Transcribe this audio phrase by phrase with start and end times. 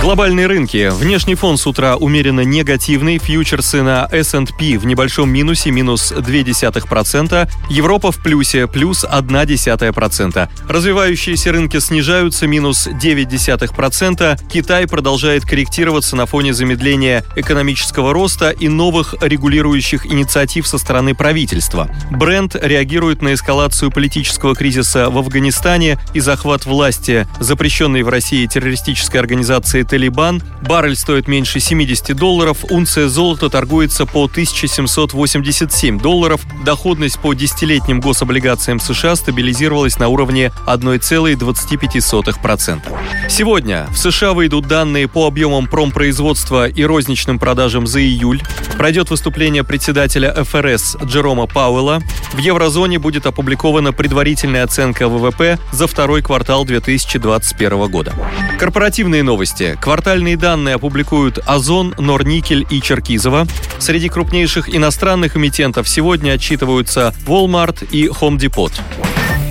[0.00, 0.90] Глобальные рынки.
[0.92, 3.18] Внешний фон с утра умеренно негативный.
[3.18, 7.50] Фьючерсы на S&P в небольшом минусе, минус 0,2%.
[7.68, 10.48] Европа в плюсе, плюс 0,1%.
[10.68, 14.40] Развивающиеся рынки снижаются, минус 0,9%.
[14.48, 21.90] Китай продолжает корректироваться на фоне замедления экономического роста и новых регулирующих инициатив со стороны правительства.
[22.12, 29.18] Бренд реагирует на эскалацию политического кризиса в Афганистане и захват власти запрещенной в России террористической
[29.18, 30.42] организации «Талибан».
[30.62, 36.40] Баррель стоит меньше 70 долларов, унция золота торгуется по 1787 долларов.
[36.64, 42.80] Доходность по десятилетним гособлигациям США стабилизировалась на уровне 1,25%.
[43.28, 48.42] Сегодня в США выйдут данные по объемам промпроизводства и розничным продажам за июль.
[48.76, 52.02] Пройдет выступление председателя ФРС Джерома Пауэлла.
[52.32, 58.14] В еврозоне будет опубликована предварительная оценка ВВП за второй квартал 2021 года.
[58.58, 59.77] Корпоративные новости.
[59.80, 63.46] Квартальные данные опубликуют Озон, Норникель и Черкизово.
[63.78, 68.72] Среди крупнейших иностранных эмитентов сегодня отчитываются Walmart и Home Depot.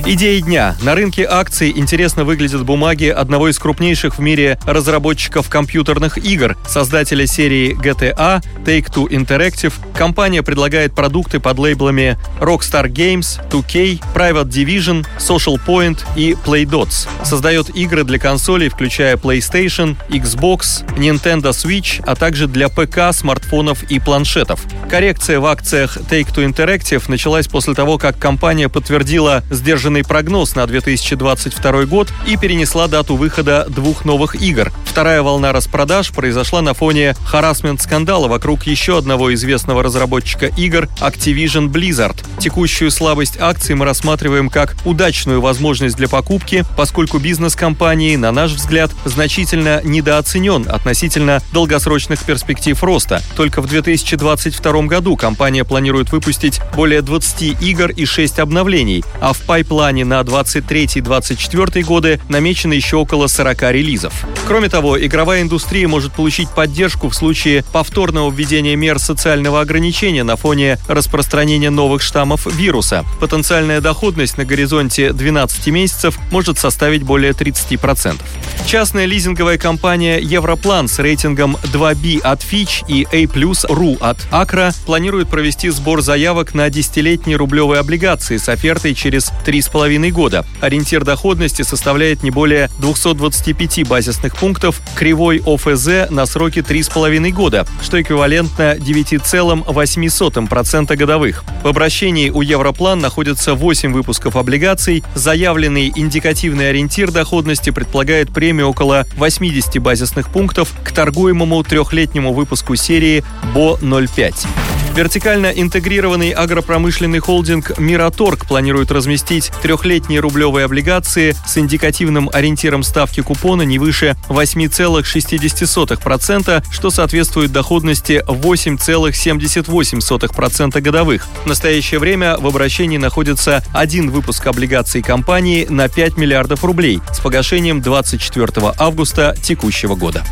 [0.09, 0.73] Идеи дня.
[0.83, 7.27] На рынке акций интересно выглядят бумаги одного из крупнейших в мире разработчиков компьютерных игр, создателя
[7.27, 9.73] серии GTA, Take-Two Interactive.
[9.93, 17.09] Компания предлагает продукты под лейблами Rockstar Games, 2K, Private Division, Social Point и Playdots.
[17.25, 23.99] Создает игры для консолей, включая PlayStation, Xbox, Nintendo Switch, а также для ПК, смартфонов и
[23.99, 24.61] планшетов.
[24.89, 30.65] Коррекция в акциях Take-Two Interactive началась после того, как компания подтвердила сдержанный официальный прогноз на
[30.67, 34.71] 2022 год и перенесла дату выхода двух новых игр.
[34.85, 42.17] Вторая волна распродаж произошла на фоне харасмент-скандала вокруг еще одного известного разработчика игр Activision Blizzard.
[42.39, 48.51] Текущую слабость акций мы рассматриваем как удачную возможность для покупки, поскольку бизнес компании, на наш
[48.51, 53.21] взгляд, значительно недооценен относительно долгосрочных перспектив роста.
[53.35, 59.41] Только в 2022 году компания планирует выпустить более 20 игр и 6 обновлений, а в
[59.41, 64.13] пайплайне плане на 23-24 годы намечено еще около 40 релизов.
[64.45, 70.35] Кроме того, игровая индустрия может получить поддержку в случае повторного введения мер социального ограничения на
[70.35, 73.05] фоне распространения новых штаммов вируса.
[73.21, 78.19] Потенциальная доходность на горизонте 12 месяцев может составить более 30%.
[78.65, 85.69] Частная лизинговая компания Европлан с рейтингом 2B от Fitch и A+RU от Акра планирует провести
[85.69, 90.45] сбор заявок на десятилетние рублевые облигации с офертой через 3,5 2,5 года.
[90.61, 98.01] Ориентир доходности составляет не более 225 базисных пунктов, кривой ОФЗ на сроки 3,5 года, что
[98.01, 101.43] эквивалентно 9,8% годовых.
[101.63, 105.03] В обращении у Европлан находятся 8 выпусков облигаций.
[105.15, 113.23] Заявленный индикативный ориентир доходности предполагает премию около 80 базисных пунктов к торгуемому трехлетнему выпуску серии
[113.53, 114.76] БО-05.
[114.97, 123.61] Вертикально интегрированный агропромышленный холдинг «Мираторг» планирует разместить трехлетние рублевые облигации с индикативным ориентиром ставки купона
[123.61, 131.27] не выше 8,60%, что соответствует доходности 8,78% годовых.
[131.43, 137.19] В настоящее время в обращении находится один выпуск облигаций компании на 5 миллиардов рублей с
[137.19, 140.23] погашением 24 августа текущего года.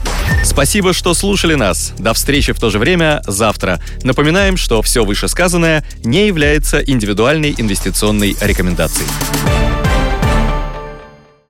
[0.43, 1.93] Спасибо, что слушали нас.
[1.99, 3.79] До встречи в то же время завтра.
[4.55, 9.64] Напоминаем, что все вышесказанное не является индивидуальной инвестиционной рекомендацией.